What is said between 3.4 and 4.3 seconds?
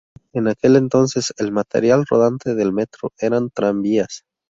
tranvías.